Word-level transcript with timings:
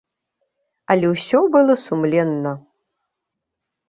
Але 0.93 1.11
ўсё 1.13 1.39
было 1.55 1.73
сумленна. 1.87 2.55